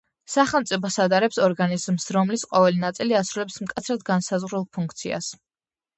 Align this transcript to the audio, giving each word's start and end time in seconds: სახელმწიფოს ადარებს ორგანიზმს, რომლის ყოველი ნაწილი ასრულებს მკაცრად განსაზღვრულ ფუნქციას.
სახელმწიფოს 0.35 0.95
ადარებს 1.03 1.37
ორგანიზმს, 1.47 2.09
რომლის 2.17 2.47
ყოველი 2.53 2.81
ნაწილი 2.85 3.19
ასრულებს 3.21 3.61
მკაცრად 3.67 4.07
განსაზღვრულ 4.09 4.67
ფუნქციას. 4.79 5.33